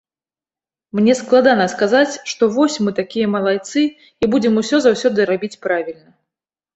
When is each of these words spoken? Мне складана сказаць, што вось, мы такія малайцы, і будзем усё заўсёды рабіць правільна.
Мне 0.99 1.13
складана 1.19 1.65
сказаць, 1.73 2.13
што 2.31 2.43
вось, 2.55 2.77
мы 2.87 2.93
такія 2.99 3.27
малайцы, 3.35 3.83
і 4.25 4.31
будзем 4.31 4.57
усё 4.63 4.77
заўсёды 4.87 5.19
рабіць 5.31 5.59
правільна. 5.67 6.09